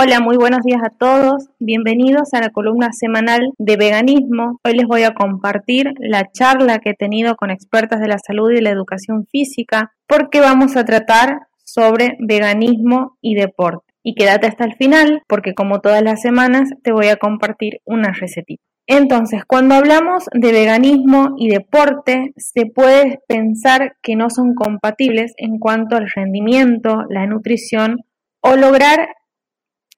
Hola, 0.00 0.20
muy 0.20 0.36
buenos 0.36 0.62
días 0.62 0.80
a 0.84 0.90
todos. 0.90 1.48
Bienvenidos 1.58 2.32
a 2.32 2.40
la 2.40 2.50
columna 2.50 2.92
semanal 2.92 3.50
de 3.58 3.76
veganismo. 3.76 4.60
Hoy 4.62 4.74
les 4.74 4.86
voy 4.86 5.02
a 5.02 5.12
compartir 5.12 5.92
la 5.98 6.30
charla 6.30 6.78
que 6.78 6.90
he 6.90 6.94
tenido 6.94 7.34
con 7.34 7.50
expertas 7.50 7.98
de 7.98 8.06
la 8.06 8.18
salud 8.24 8.52
y 8.52 8.60
la 8.60 8.70
educación 8.70 9.26
física 9.26 9.90
porque 10.06 10.38
vamos 10.38 10.76
a 10.76 10.84
tratar 10.84 11.48
sobre 11.64 12.16
veganismo 12.20 13.16
y 13.20 13.34
deporte. 13.34 13.92
Y 14.04 14.14
quédate 14.14 14.46
hasta 14.46 14.66
el 14.66 14.76
final 14.76 15.22
porque 15.26 15.54
como 15.54 15.80
todas 15.80 16.02
las 16.02 16.22
semanas 16.22 16.70
te 16.84 16.92
voy 16.92 17.08
a 17.08 17.16
compartir 17.16 17.80
una 17.84 18.12
recetita. 18.12 18.62
Entonces, 18.86 19.42
cuando 19.44 19.74
hablamos 19.74 20.26
de 20.32 20.52
veganismo 20.52 21.34
y 21.38 21.48
deporte, 21.48 22.34
se 22.36 22.66
puede 22.66 23.18
pensar 23.26 23.96
que 24.00 24.14
no 24.14 24.30
son 24.30 24.54
compatibles 24.54 25.34
en 25.38 25.58
cuanto 25.58 25.96
al 25.96 26.08
rendimiento, 26.08 27.02
la 27.08 27.26
nutrición 27.26 28.04
o 28.40 28.54
lograr 28.54 29.08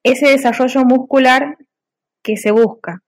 ese 0.03 0.27
desarrollo 0.27 0.83
muscular 0.83 1.57
que 2.23 2.37
se 2.37 2.51
busca. 2.51 3.03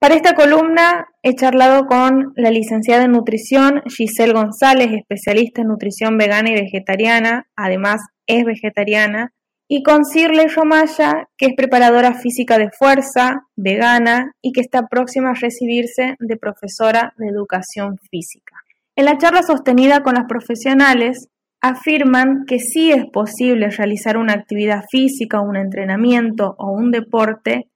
Para 0.00 0.14
esta 0.14 0.34
columna 0.34 1.08
he 1.22 1.34
charlado 1.34 1.86
con 1.86 2.32
la 2.36 2.50
licenciada 2.50 3.04
en 3.04 3.12
nutrición 3.12 3.82
Giselle 3.86 4.32
González, 4.32 4.92
especialista 4.92 5.62
en 5.62 5.68
nutrición 5.68 6.16
vegana 6.16 6.50
y 6.50 6.54
vegetariana, 6.54 7.48
además 7.56 8.00
es 8.28 8.44
vegetariana, 8.44 9.32
y 9.66 9.82
con 9.82 10.04
Cirle 10.04 10.48
Romaya, 10.48 11.28
que 11.36 11.46
es 11.46 11.54
preparadora 11.54 12.14
física 12.14 12.58
de 12.58 12.70
fuerza, 12.70 13.46
vegana 13.56 14.32
y 14.40 14.52
que 14.52 14.60
está 14.60 14.86
próxima 14.86 15.30
a 15.30 15.34
recibirse 15.34 16.16
de 16.18 16.36
profesora 16.36 17.12
de 17.18 17.28
educación 17.28 17.98
física. 18.10 18.56
En 18.96 19.04
la 19.04 19.18
charla 19.18 19.42
sostenida 19.42 20.02
con 20.02 20.14
las 20.14 20.24
profesionales, 20.26 21.28
afirman 21.60 22.44
que 22.46 22.60
sí 22.60 22.92
es 22.92 23.06
posible 23.06 23.70
realizar 23.70 24.16
una 24.16 24.34
actividad 24.34 24.84
física, 24.90 25.40
un 25.40 25.56
entrenamiento 25.56 26.54
o 26.58 26.70
un 26.70 26.90
deporte 26.90 27.68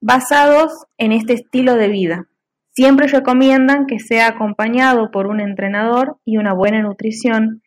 basados 0.00 0.86
en 0.98 1.12
este 1.12 1.32
estilo 1.34 1.74
de 1.74 1.88
vida. 1.88 2.28
Siempre 2.70 3.08
recomiendan 3.08 3.86
que 3.86 3.98
sea 3.98 4.28
acompañado 4.28 5.10
por 5.10 5.26
un 5.26 5.40
entrenador 5.40 6.18
y 6.24 6.36
una 6.36 6.52
buena 6.52 6.82
nutrición 6.82 7.62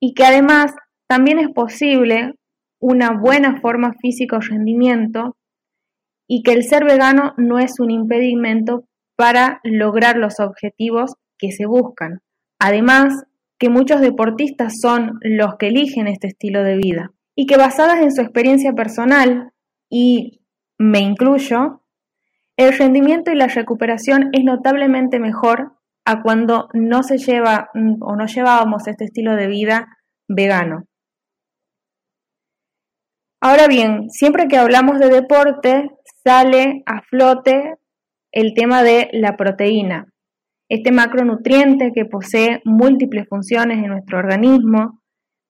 y 0.00 0.14
que 0.14 0.24
además 0.24 0.74
también 1.08 1.38
es 1.38 1.48
posible 1.48 2.34
una 2.80 3.10
buena 3.12 3.60
forma 3.60 3.94
física 4.00 4.36
o 4.36 4.40
rendimiento 4.40 5.36
y 6.28 6.42
que 6.42 6.52
el 6.52 6.64
ser 6.64 6.84
vegano 6.84 7.34
no 7.36 7.58
es 7.58 7.80
un 7.80 7.90
impedimento 7.90 8.84
para 9.16 9.60
lograr 9.64 10.16
los 10.16 10.40
objetivos 10.40 11.14
que 11.38 11.52
se 11.52 11.66
buscan. 11.66 12.20
Además, 12.58 13.24
que 13.60 13.68
muchos 13.68 14.00
deportistas 14.00 14.80
son 14.80 15.20
los 15.20 15.56
que 15.56 15.68
eligen 15.68 16.08
este 16.08 16.28
estilo 16.28 16.64
de 16.64 16.76
vida 16.76 17.12
y 17.36 17.46
que 17.46 17.58
basadas 17.58 18.00
en 18.00 18.10
su 18.10 18.22
experiencia 18.22 18.72
personal, 18.72 19.52
y 19.90 20.40
me 20.78 21.00
incluyo, 21.00 21.82
el 22.56 22.76
rendimiento 22.76 23.30
y 23.30 23.36
la 23.36 23.48
recuperación 23.48 24.30
es 24.32 24.44
notablemente 24.44 25.20
mejor 25.20 25.74
a 26.06 26.22
cuando 26.22 26.68
no 26.72 27.02
se 27.02 27.18
lleva 27.18 27.70
o 28.00 28.16
no 28.16 28.26
llevábamos 28.26 28.88
este 28.88 29.04
estilo 29.04 29.36
de 29.36 29.46
vida 29.46 29.98
vegano. 30.26 30.84
Ahora 33.42 33.68
bien, 33.68 34.10
siempre 34.10 34.48
que 34.48 34.56
hablamos 34.56 34.98
de 34.98 35.08
deporte, 35.08 35.90
sale 36.24 36.82
a 36.86 37.02
flote 37.02 37.74
el 38.32 38.54
tema 38.54 38.82
de 38.82 39.08
la 39.12 39.36
proteína, 39.36 40.06
este 40.70 40.92
macronutriente 40.92 41.92
que 41.92 42.04
posee 42.04 42.62
múltiples 42.64 43.28
funciones 43.28 43.78
en 43.78 43.88
nuestro 43.88 44.18
organismo, 44.18 45.00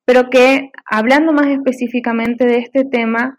pero 0.07 0.31
que, 0.31 0.71
hablando 0.91 1.33
más 1.33 1.49
específicamente 1.49 2.47
de 2.47 2.59
este 2.59 2.85
tema, 2.85 3.37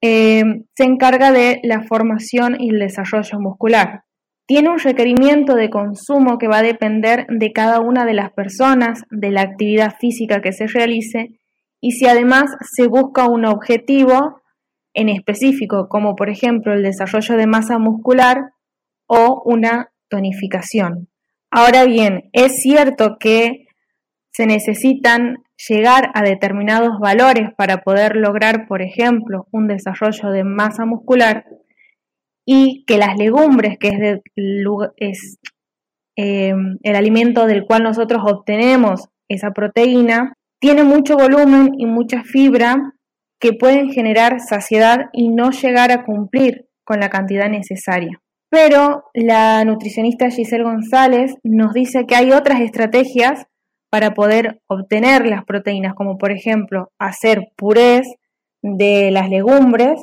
eh, 0.00 0.44
se 0.76 0.84
encarga 0.84 1.32
de 1.32 1.60
la 1.64 1.82
formación 1.82 2.56
y 2.60 2.70
el 2.70 2.78
desarrollo 2.78 3.40
muscular. 3.40 4.04
Tiene 4.46 4.70
un 4.70 4.78
requerimiento 4.78 5.56
de 5.56 5.70
consumo 5.70 6.38
que 6.38 6.46
va 6.46 6.58
a 6.58 6.62
depender 6.62 7.26
de 7.30 7.52
cada 7.52 7.80
una 7.80 8.06
de 8.06 8.14
las 8.14 8.32
personas, 8.32 9.02
de 9.10 9.32
la 9.32 9.42
actividad 9.42 9.96
física 9.98 10.40
que 10.40 10.52
se 10.52 10.68
realice 10.68 11.40
y 11.80 11.92
si 11.92 12.06
además 12.06 12.44
se 12.60 12.86
busca 12.86 13.26
un 13.28 13.44
objetivo 13.44 14.40
en 14.94 15.08
específico, 15.08 15.88
como 15.88 16.14
por 16.14 16.30
ejemplo 16.30 16.72
el 16.74 16.84
desarrollo 16.84 17.36
de 17.36 17.46
masa 17.48 17.78
muscular 17.78 18.52
o 19.08 19.42
una 19.44 19.90
tonificación. 20.08 21.08
Ahora 21.50 21.84
bien, 21.84 22.28
es 22.32 22.60
cierto 22.60 23.16
que 23.18 23.66
se 24.32 24.46
necesitan 24.46 25.38
llegar 25.68 26.10
a 26.14 26.22
determinados 26.22 26.98
valores 27.00 27.48
para 27.56 27.78
poder 27.78 28.16
lograr, 28.16 28.66
por 28.66 28.82
ejemplo, 28.82 29.46
un 29.50 29.66
desarrollo 29.66 30.30
de 30.30 30.44
masa 30.44 30.84
muscular 30.84 31.46
y 32.44 32.84
que 32.86 32.98
las 32.98 33.16
legumbres, 33.16 33.78
que 33.78 34.20
es, 34.98 35.38
em, 36.16 36.78
el 36.82 36.96
alimento 36.96 37.46
del 37.46 37.64
cual 37.64 37.82
nosotros 37.82 38.22
obtenemos 38.24 39.08
esa 39.28 39.52
proteína, 39.52 40.34
tiene 40.60 40.84
mucho 40.84 41.16
volumen 41.16 41.72
y 41.78 41.86
mucha 41.86 42.22
fibra 42.22 42.94
que 43.40 43.52
pueden 43.52 43.90
generar 43.90 44.40
saciedad 44.40 45.06
y 45.12 45.28
no 45.28 45.50
llegar 45.50 45.90
a 45.90 46.04
cumplir 46.04 46.68
con 46.84 47.00
la 47.00 47.10
cantidad 47.10 47.48
necesaria. 47.50 48.20
Pero 48.48 49.04
la 49.14 49.64
nutricionista 49.64 50.30
Giselle 50.30 50.64
González 50.64 51.34
nos 51.42 51.72
dice 51.72 52.06
que 52.06 52.16
hay 52.16 52.32
otras 52.32 52.60
estrategias 52.60 53.46
para 53.90 54.14
poder 54.14 54.60
obtener 54.66 55.26
las 55.26 55.44
proteínas, 55.44 55.94
como 55.94 56.18
por 56.18 56.30
ejemplo 56.30 56.90
hacer 56.98 57.48
purés 57.56 58.06
de 58.62 59.10
las 59.10 59.28
legumbres, 59.30 60.02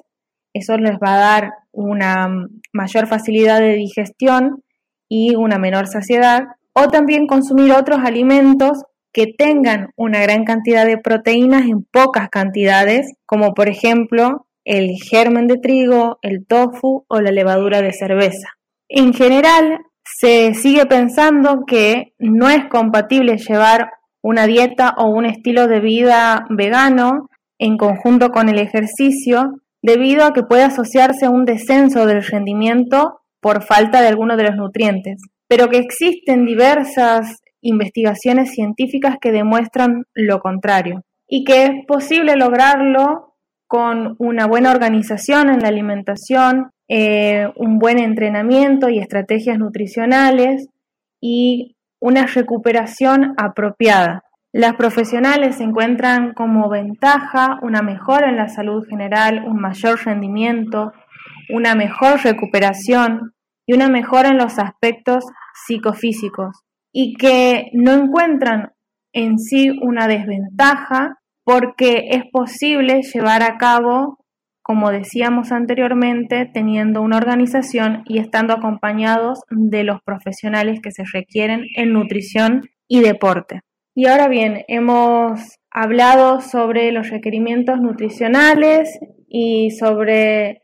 eso 0.53 0.77
les 0.77 0.93
va 0.93 1.15
a 1.15 1.19
dar 1.19 1.51
una 1.71 2.27
mayor 2.71 3.07
facilidad 3.07 3.59
de 3.59 3.73
digestión 3.73 4.63
y 5.09 5.35
una 5.35 5.57
menor 5.57 5.87
saciedad, 5.87 6.43
o 6.73 6.87
también 6.87 7.27
consumir 7.27 7.71
otros 7.71 7.99
alimentos 8.03 8.83
que 9.11 9.27
tengan 9.27 9.89
una 9.95 10.21
gran 10.21 10.43
cantidad 10.43 10.85
de 10.85 10.97
proteínas 10.97 11.63
en 11.63 11.83
pocas 11.83 12.29
cantidades, 12.29 13.13
como 13.25 13.53
por 13.53 13.69
ejemplo 13.69 14.47
el 14.65 14.91
germen 15.09 15.47
de 15.47 15.57
trigo, 15.57 16.19
el 16.21 16.45
tofu 16.45 17.05
o 17.07 17.21
la 17.21 17.31
levadura 17.31 17.81
de 17.81 17.93
cerveza. 17.93 18.49
En 18.87 19.13
general, 19.13 19.79
se 20.03 20.53
sigue 20.53 20.85
pensando 20.85 21.63
que 21.65 22.13
no 22.19 22.49
es 22.49 22.65
compatible 22.69 23.37
llevar 23.37 23.89
una 24.21 24.47
dieta 24.47 24.93
o 24.97 25.09
un 25.09 25.25
estilo 25.25 25.67
de 25.67 25.79
vida 25.79 26.45
vegano 26.49 27.29
en 27.59 27.77
conjunto 27.77 28.29
con 28.29 28.49
el 28.49 28.59
ejercicio 28.59 29.61
debido 29.81 30.25
a 30.25 30.33
que 30.33 30.43
puede 30.43 30.63
asociarse 30.63 31.25
a 31.25 31.29
un 31.29 31.45
descenso 31.45 32.05
del 32.05 32.23
rendimiento 32.23 33.19
por 33.41 33.63
falta 33.63 34.01
de 34.01 34.07
alguno 34.07 34.37
de 34.37 34.43
los 34.43 34.55
nutrientes, 34.55 35.21
pero 35.47 35.69
que 35.69 35.77
existen 35.77 36.45
diversas 36.45 37.41
investigaciones 37.61 38.51
científicas 38.51 39.17
que 39.21 39.31
demuestran 39.31 40.05
lo 40.13 40.39
contrario 40.39 41.03
y 41.27 41.43
que 41.43 41.65
es 41.65 41.71
posible 41.87 42.35
lograrlo 42.35 43.32
con 43.73 44.15
una 44.19 44.45
buena 44.45 44.69
organización 44.69 45.49
en 45.49 45.61
la 45.61 45.69
alimentación, 45.69 46.69
eh, 46.87 47.47
un 47.55 47.79
buen 47.79 47.97
entrenamiento 47.97 48.87
y 48.87 48.99
estrategias 48.99 49.57
nutricionales 49.57 50.67
y 51.19 51.75
una 51.99 52.27
recuperación 52.27 53.33
apropiada. 53.35 54.25
Las 54.53 54.75
profesionales 54.75 55.59
encuentran 55.59 56.35
como 56.35 56.69
ventaja 56.69 57.57
una 57.63 57.81
mejora 57.81 58.29
en 58.29 58.35
la 58.35 58.47
salud 58.47 58.85
general, 58.87 59.43
un 59.43 59.59
mayor 59.59 60.05
rendimiento, 60.05 60.93
una 61.49 61.73
mejor 61.73 62.23
recuperación 62.23 63.33
y 63.65 63.73
una 63.73 63.89
mejora 63.89 64.29
en 64.29 64.37
los 64.37 64.59
aspectos 64.59 65.25
psicofísicos 65.65 66.61
y 66.93 67.15
que 67.15 67.71
no 67.73 67.93
encuentran 67.93 68.73
en 69.13 69.39
sí 69.39 69.71
una 69.81 70.07
desventaja 70.07 71.17
porque 71.43 72.09
es 72.11 72.23
posible 72.31 73.01
llevar 73.01 73.43
a 73.43 73.57
cabo, 73.57 74.17
como 74.61 74.91
decíamos 74.91 75.51
anteriormente, 75.51 76.49
teniendo 76.51 77.01
una 77.01 77.17
organización 77.17 78.03
y 78.05 78.19
estando 78.19 78.53
acompañados 78.53 79.41
de 79.49 79.83
los 79.83 80.01
profesionales 80.03 80.79
que 80.81 80.91
se 80.91 81.03
requieren 81.11 81.65
en 81.75 81.93
nutrición 81.93 82.61
y 82.87 83.01
deporte. 83.01 83.61
Y 83.95 84.07
ahora 84.07 84.27
bien, 84.27 84.63
hemos 84.67 85.39
hablado 85.69 86.41
sobre 86.41 86.91
los 86.91 87.09
requerimientos 87.09 87.79
nutricionales 87.79 88.99
y 89.27 89.71
sobre 89.71 90.61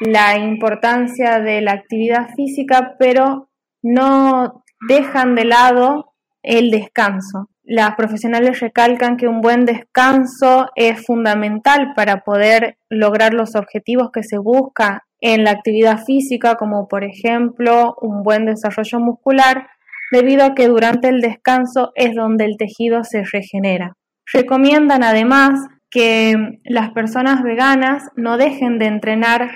la 0.00 0.38
importancia 0.38 1.40
de 1.40 1.60
la 1.60 1.72
actividad 1.72 2.28
física, 2.34 2.96
pero 2.98 3.50
no 3.82 4.64
dejan 4.88 5.34
de 5.34 5.44
lado 5.44 6.14
el 6.42 6.70
descanso. 6.70 7.48
Las 7.66 7.94
profesionales 7.94 8.60
recalcan 8.60 9.16
que 9.16 9.26
un 9.26 9.40
buen 9.40 9.64
descanso 9.64 10.66
es 10.76 11.04
fundamental 11.06 11.94
para 11.96 12.20
poder 12.20 12.76
lograr 12.90 13.32
los 13.32 13.56
objetivos 13.56 14.10
que 14.12 14.22
se 14.22 14.36
busca 14.36 15.04
en 15.22 15.44
la 15.44 15.52
actividad 15.52 16.04
física, 16.04 16.56
como 16.56 16.88
por 16.88 17.04
ejemplo 17.04 17.96
un 18.02 18.22
buen 18.22 18.44
desarrollo 18.44 19.00
muscular, 19.00 19.66
debido 20.12 20.44
a 20.44 20.54
que 20.54 20.68
durante 20.68 21.08
el 21.08 21.22
descanso 21.22 21.92
es 21.94 22.14
donde 22.14 22.44
el 22.44 22.58
tejido 22.58 23.02
se 23.02 23.24
regenera. 23.24 23.96
Recomiendan 24.30 25.02
además 25.02 25.58
que 25.90 26.34
las 26.64 26.90
personas 26.90 27.42
veganas 27.42 28.02
no 28.14 28.36
dejen 28.36 28.78
de 28.78 28.86
entrenar 28.86 29.52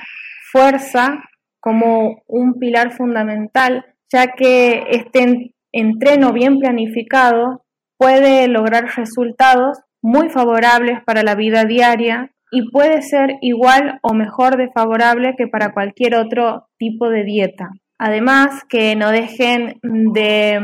fuerza 0.51 1.19
como 1.61 2.23
un 2.27 2.55
pilar 2.59 2.93
fundamental, 2.93 3.85
ya 4.11 4.29
que 4.29 4.85
este 4.93 5.53
entreno 5.73 6.33
bien 6.33 6.59
planificado 6.59 7.67
puede 7.99 8.49
lograr 8.49 8.87
resultados 8.97 9.79
muy 10.03 10.31
favorables 10.31 11.01
para 11.05 11.23
la 11.23 11.35
vida 11.35 11.65
diaria 11.65 12.31
y 12.51 12.71
puede 12.71 13.03
ser 13.03 13.35
igual 13.43 13.99
o 14.03 14.15
mejor 14.15 14.57
de 14.57 14.71
favorable 14.71 15.35
que 15.37 15.49
para 15.49 15.73
cualquier 15.73 16.15
otro 16.15 16.69
tipo 16.79 17.11
de 17.11 17.25
dieta. 17.25 17.71
Además, 17.99 18.65
que 18.69 18.95
no 18.95 19.11
dejen 19.11 19.81
de, 19.83 20.61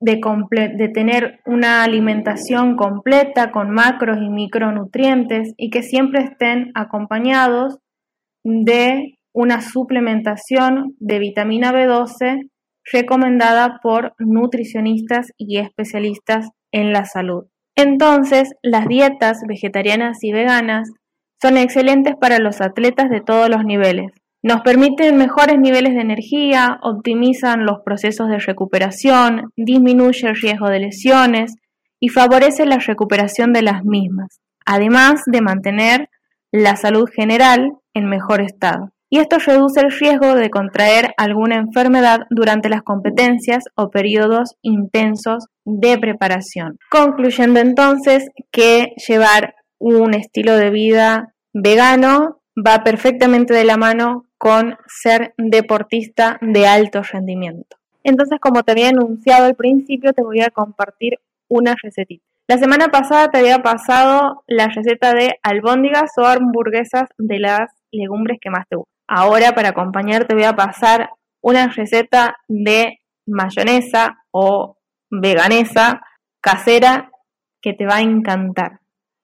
de, 0.00 0.88
tener 0.92 1.40
una 1.46 1.82
alimentación 1.82 2.76
completa 2.76 3.50
con 3.50 3.70
macros 3.70 4.18
y 4.20 4.28
micronutrientes 4.28 5.54
y 5.56 5.70
que 5.70 5.82
siempre 5.82 6.22
estén 6.22 6.70
acompañados 6.74 7.78
de 8.44 9.18
una 9.32 9.62
suplementación 9.62 10.94
de 11.00 11.18
vitamina 11.18 11.72
B12 11.72 12.50
recomendada 12.92 13.80
por 13.82 14.14
nutricionistas 14.18 15.32
y 15.36 15.58
especialistas 15.58 16.50
en 16.76 16.92
la 16.92 17.06
salud. 17.06 17.46
Entonces, 17.74 18.54
las 18.62 18.86
dietas 18.86 19.40
vegetarianas 19.48 20.22
y 20.22 20.32
veganas 20.32 20.90
son 21.40 21.56
excelentes 21.56 22.14
para 22.20 22.38
los 22.38 22.60
atletas 22.60 23.08
de 23.08 23.22
todos 23.22 23.48
los 23.48 23.64
niveles. 23.64 24.12
Nos 24.42 24.60
permiten 24.60 25.16
mejores 25.16 25.58
niveles 25.58 25.94
de 25.94 26.02
energía, 26.02 26.78
optimizan 26.82 27.64
los 27.64 27.78
procesos 27.84 28.28
de 28.28 28.38
recuperación, 28.38 29.50
disminuye 29.56 30.28
el 30.28 30.36
riesgo 30.36 30.68
de 30.68 30.80
lesiones 30.80 31.54
y 31.98 32.10
favorece 32.10 32.66
la 32.66 32.76
recuperación 32.76 33.54
de 33.54 33.62
las 33.62 33.82
mismas, 33.82 34.40
además 34.66 35.22
de 35.26 35.40
mantener 35.40 36.10
la 36.52 36.76
salud 36.76 37.08
general 37.08 37.72
en 37.94 38.06
mejor 38.06 38.42
estado 38.42 38.92
y 39.08 39.18
esto 39.18 39.38
reduce 39.38 39.80
el 39.80 39.90
riesgo 39.90 40.34
de 40.34 40.50
contraer 40.50 41.14
alguna 41.16 41.56
enfermedad 41.56 42.20
durante 42.30 42.68
las 42.68 42.82
competencias 42.82 43.64
o 43.74 43.90
periodos 43.90 44.56
intensos 44.62 45.46
de 45.64 45.98
preparación. 45.98 46.78
Concluyendo 46.90 47.60
entonces 47.60 48.28
que 48.50 48.94
llevar 49.08 49.54
un 49.78 50.14
estilo 50.14 50.56
de 50.56 50.70
vida 50.70 51.34
vegano 51.52 52.40
va 52.56 52.82
perfectamente 52.82 53.54
de 53.54 53.64
la 53.64 53.76
mano 53.76 54.26
con 54.38 54.76
ser 54.86 55.34
deportista 55.36 56.38
de 56.40 56.66
alto 56.66 57.02
rendimiento. 57.02 57.76
Entonces, 58.02 58.38
como 58.40 58.62
te 58.62 58.72
había 58.72 58.90
anunciado 58.90 59.46
al 59.46 59.56
principio, 59.56 60.12
te 60.12 60.22
voy 60.22 60.40
a 60.40 60.50
compartir 60.50 61.18
una 61.48 61.74
recetita. 61.82 62.24
La 62.48 62.58
semana 62.58 62.88
pasada 62.88 63.28
te 63.28 63.38
había 63.38 63.58
pasado 63.58 64.44
la 64.46 64.68
receta 64.68 65.12
de 65.12 65.34
albóndigas 65.42 66.12
o 66.16 66.24
hamburguesas 66.24 67.08
de 67.18 67.40
las 67.40 67.72
legumbres 67.90 68.38
que 68.40 68.50
más 68.50 68.68
te 68.68 68.76
gustan. 68.76 68.95
Ahora 69.08 69.52
para 69.52 69.70
acompañar 69.70 70.26
te 70.26 70.34
voy 70.34 70.44
a 70.44 70.56
pasar 70.56 71.10
una 71.42 71.68
receta 71.68 72.36
de 72.48 72.98
mayonesa 73.26 74.18
o 74.30 74.78
veganesa 75.10 76.02
casera 76.40 77.10
que 77.60 77.72
te 77.72 77.86
va 77.86 77.96
a 77.96 78.02
encantar. 78.02 78.80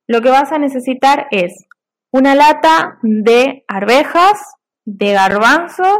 Lo 0.08 0.20
que 0.20 0.30
vas 0.30 0.52
a 0.52 0.58
necesitar 0.58 1.26
es 1.30 1.66
una 2.12 2.34
lata 2.34 2.98
de 3.02 3.64
arvejas, 3.68 4.38
de 4.84 5.12
garbanzos 5.12 5.98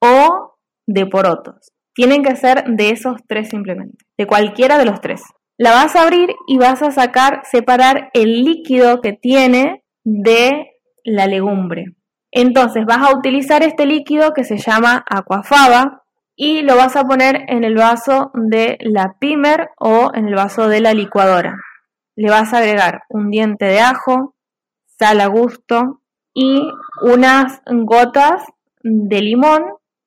o 0.00 0.56
de 0.86 1.06
porotos. 1.06 1.72
Tienen 1.94 2.22
que 2.22 2.36
ser 2.36 2.64
de 2.64 2.90
esos 2.90 3.20
tres 3.26 3.48
simplemente, 3.48 4.04
de 4.18 4.26
cualquiera 4.26 4.78
de 4.78 4.84
los 4.84 5.00
tres. 5.00 5.22
La 5.56 5.70
vas 5.70 5.94
a 5.94 6.02
abrir 6.02 6.34
y 6.48 6.58
vas 6.58 6.82
a 6.82 6.90
sacar, 6.90 7.42
separar 7.44 8.10
el 8.12 8.44
líquido 8.44 9.00
que 9.00 9.12
tiene 9.12 9.84
de 10.02 10.72
la 11.04 11.26
legumbre. 11.26 11.94
Entonces 12.36 12.84
vas 12.84 12.98
a 12.98 13.16
utilizar 13.16 13.62
este 13.62 13.86
líquido 13.86 14.34
que 14.34 14.42
se 14.42 14.58
llama 14.58 15.04
aquafaba 15.08 16.02
y 16.34 16.62
lo 16.62 16.76
vas 16.76 16.96
a 16.96 17.04
poner 17.04 17.44
en 17.46 17.62
el 17.62 17.76
vaso 17.76 18.32
de 18.34 18.76
la 18.80 19.14
pimer 19.20 19.70
o 19.78 20.10
en 20.12 20.26
el 20.26 20.34
vaso 20.34 20.68
de 20.68 20.80
la 20.80 20.94
licuadora. 20.94 21.56
Le 22.16 22.28
vas 22.28 22.52
a 22.52 22.58
agregar 22.58 23.02
un 23.08 23.30
diente 23.30 23.66
de 23.66 23.78
ajo, 23.78 24.34
sal 24.98 25.20
a 25.20 25.28
gusto 25.28 26.00
y 26.34 26.68
unas 27.02 27.62
gotas 27.66 28.42
de 28.82 29.22
limón 29.22 29.62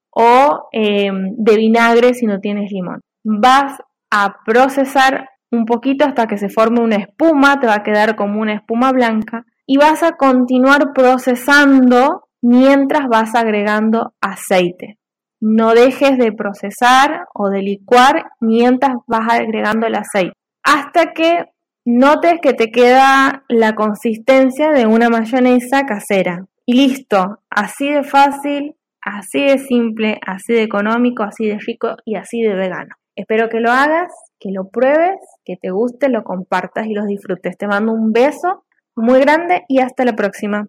o 0.10 0.68
em, 0.74 1.34
de 1.38 1.56
vinagre 1.56 2.14
si 2.14 2.26
no 2.26 2.42
tienes 2.42 2.74
limón. 2.74 3.00
Vas 3.24 3.80
a 4.12 4.40
procesar 4.46 5.30
un 5.50 5.64
poquito 5.64 6.04
hasta 6.04 6.28
que 6.28 6.38
se 6.38 6.50
forme 6.50 6.82
una 6.82 6.98
espuma, 6.98 7.62
te 7.62 7.68
va 7.68 7.76
a 7.76 7.84
quedar 7.84 8.18
como 8.18 8.42
una 8.42 8.56
espuma 8.56 8.92
blanca 8.92 9.46
y 9.68 9.78
vas 9.78 10.02
a 10.02 10.14
continuar 10.14 10.94
procesando 10.96 12.24
mientras 12.42 13.08
vas 13.10 13.36
agregando 13.36 14.14
aceite. 14.22 14.98
No 15.40 15.74
dejes 15.74 16.18
de 16.18 16.32
procesar 16.32 17.26
o 17.36 17.50
de 17.50 17.62
licuar 17.62 18.32
mientras 18.40 18.96
vas 19.06 19.28
agregando 19.30 19.86
el 19.86 19.96
aceite. 19.96 20.34
Hasta 20.64 21.14
que 21.14 21.46
notes 21.86 22.40
que 22.42 22.54
te 22.54 22.72
queda 22.72 23.44
la 23.50 23.76
consistencia 23.76 24.72
de 24.72 24.88
una 24.88 25.10
mayonesa 25.10 25.86
casera. 25.86 26.46
Y 26.66 26.74
listo, 26.74 27.40
así 27.50 27.90
de 27.90 28.04
fácil, 28.04 28.76
así 29.02 29.44
de 29.44 29.58
simple, 29.58 30.20
así 30.26 30.54
de 30.54 30.64
económico, 30.64 31.24
así 31.24 31.48
de 31.48 31.60
rico 31.60 31.96
y 32.04 32.16
así 32.16 32.42
de 32.42 32.56
vegano. 32.56 32.96
Espero 33.16 33.50
que 33.50 33.60
lo 33.60 33.72
hagas, 33.72 34.12
que 34.40 34.50
lo 34.52 34.70
pruebes, 34.70 35.18
que 35.46 35.56
te 35.56 35.72
guste, 35.72 36.10
lo 36.10 36.24
compartas 36.24 36.88
y 36.88 36.94
los 36.94 37.06
disfrutes. 37.06 37.58
Te 37.58 37.68
mando 37.68 37.94
un 37.94 38.12
beso 38.12 38.66
muy 38.98 39.20
grande 39.20 39.64
y 39.68 39.80
hasta 39.80 40.04
la 40.06 40.16
próxima. 40.16 40.66